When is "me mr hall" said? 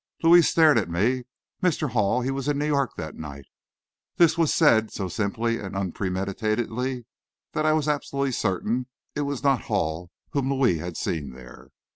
0.89-2.21